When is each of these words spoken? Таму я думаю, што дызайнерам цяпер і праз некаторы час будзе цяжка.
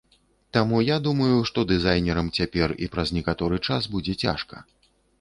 Таму 0.55 0.79
я 0.83 0.97
думаю, 1.07 1.35
што 1.51 1.67
дызайнерам 1.73 2.33
цяпер 2.41 2.69
і 2.87 2.91
праз 2.99 3.15
некаторы 3.21 3.65
час 3.67 3.83
будзе 3.97 4.21
цяжка. 4.27 4.69